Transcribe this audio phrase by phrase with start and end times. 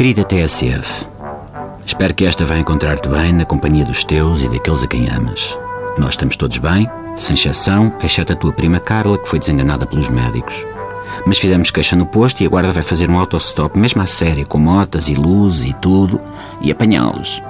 [0.00, 1.06] Querida TSF,
[1.84, 5.58] espero que esta vá encontrar-te bem na companhia dos teus e daqueles a quem amas.
[5.98, 10.08] Nós estamos todos bem, sem exceção, exceto a tua prima Carla, que foi desenganada pelos
[10.08, 10.64] médicos.
[11.26, 14.46] Mas fizemos queixa no posto e a guarda vai fazer um autostop, mesmo à séria,
[14.46, 16.18] com motas e luzes e tudo,
[16.62, 17.42] e apanhá-los.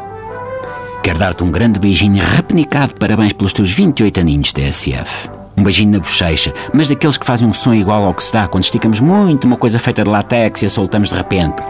[1.04, 5.30] Quero dar-te um grande beijinho repenicado parabéns pelos teus 28 aninhos, TSF.
[5.56, 8.48] Um beijinho na bochecha, mas daqueles que fazem um som igual ao que se dá
[8.48, 11.62] quando esticamos muito uma coisa feita de látex e a soltamos de repente,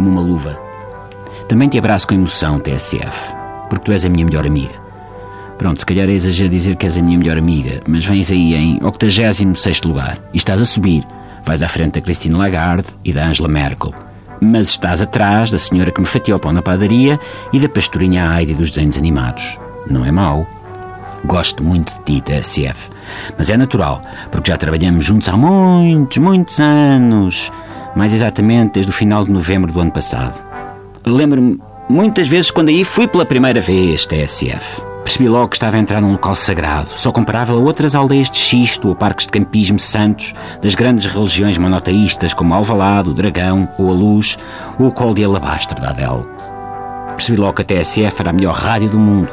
[0.00, 0.58] como uma luva.
[1.46, 3.34] Também te abraço com emoção, TSF,
[3.68, 4.72] porque tu és a minha melhor amiga.
[5.58, 8.54] Pronto, se calhar é exagero dizer que és a minha melhor amiga, mas vens aí
[8.54, 11.06] em 86 lugar e estás a subir.
[11.44, 13.94] Vais à frente da Christine Lagarde e da Angela Merkel
[14.42, 17.20] mas estás atrás da senhora que me fatiou o pão na padaria
[17.52, 19.58] e da pastorinha Heidi dos desenhos animados.
[19.86, 20.46] Não é mau.
[21.26, 22.88] Gosto muito de ti, TSF.
[23.36, 27.52] Mas é natural, porque já trabalhamos juntos há muitos, muitos anos.
[27.94, 30.38] Mais exatamente desde o final de novembro do ano passado.
[31.04, 34.82] Lembro-me muitas vezes quando aí fui pela primeira vez, TSF.
[35.02, 38.38] Percebi logo que estava a entrar num local sagrado, só comparável a outras aldeias de
[38.38, 43.90] xisto ou parques de campismo santos das grandes religiões monoteístas como Alvalade, o Dragão, ou
[43.90, 44.38] a Luz,
[44.78, 46.24] ou o Colo de Alabastro da Adele.
[47.16, 49.28] Percebi logo que a TSF era a melhor rádio do mundo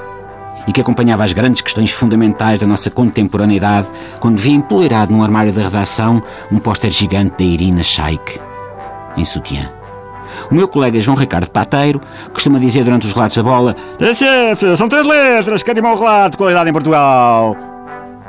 [0.67, 5.53] e que acompanhava as grandes questões fundamentais da nossa contemporaneidade quando via empoleirado num armário
[5.53, 8.39] da redação um póster gigante da Irina Shayk,
[9.17, 9.69] em sutiã.
[10.51, 11.99] O meu colega João Ricardo Pateiro
[12.33, 16.37] costuma dizer durante os relatos da bola: TSF, são três letras que animam relato de
[16.37, 17.55] qualidade em Portugal.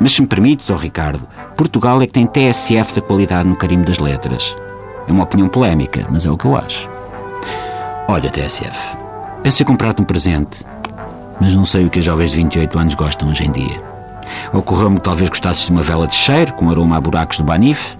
[0.01, 3.85] Mas se me permites, oh Ricardo, Portugal é que tem TSF da qualidade no carimbo
[3.85, 4.57] das letras.
[5.09, 6.89] É uma opinião polémica, mas é o que eu acho.
[8.07, 8.97] Olha, TSF,
[9.43, 10.65] pensei comprar-te um presente,
[11.41, 13.83] mas não sei o que as jovens de 28 anos gostam hoje em dia.
[14.53, 17.98] Ocorreu-me que talvez gostasses de uma vela de cheiro com aroma a buracos do Banif,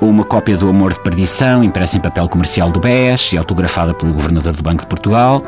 [0.00, 3.94] ou uma cópia do Amor de Perdição, impressa em papel comercial do BES e autografada
[3.94, 5.42] pelo Governador do Banco de Portugal,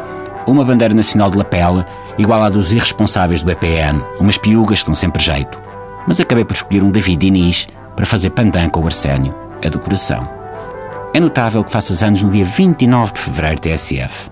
[0.47, 1.87] ou uma bandeira nacional de lapela,
[2.17, 5.59] igual à dos irresponsáveis do EPN, umas piugas que dão sempre jeito.
[6.07, 9.35] Mas acabei por escolher um David Diniz para fazer pandan com o Arsénio.
[9.61, 10.29] É do coração.
[11.13, 14.31] É notável que faças anos no dia 29 de fevereiro, TSF.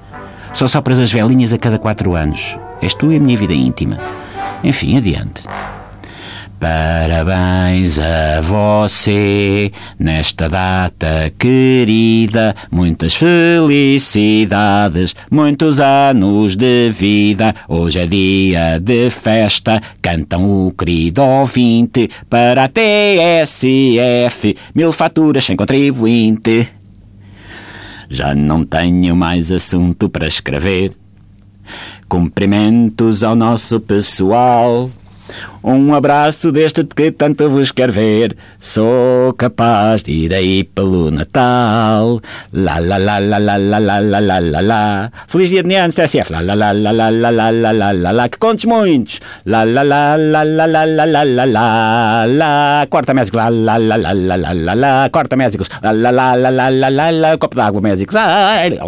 [0.53, 2.57] Só sopras as velinhas a cada quatro anos.
[2.81, 3.99] És tu e a minha vida íntima.
[4.63, 5.43] Enfim, adiante.
[6.59, 17.55] Parabéns a você nesta data querida, muitas felicidades, muitos anos de vida.
[17.69, 25.57] Hoje é dia de festa, cantam o querido ouvinte para a TSF, mil faturas sem
[25.57, 26.71] contribuinte.
[28.09, 30.93] Já não tenho mais assunto para escrever.
[32.09, 34.91] Cumprimentos ao nosso pessoal.
[35.63, 38.37] Um abraço deste que tanto vos quer ver.
[38.61, 42.21] Sou capaz de ir aí pelo Natal.
[42.53, 45.11] La la la la la la la la la la la.
[45.27, 46.31] Feliz dia de anos, TSF.
[46.31, 48.29] La la la la la la la la la la la.
[48.29, 49.21] Que contes muitos.
[49.45, 52.87] La la la la la la la la la la la.
[52.89, 53.37] Corta médicos.
[53.37, 55.09] La la la la la la la la.
[55.11, 55.69] Corta médicos.
[55.83, 57.37] La la la la la la la la.
[57.39, 58.15] Copo d'água médicos.
[58.17, 58.79] Ai.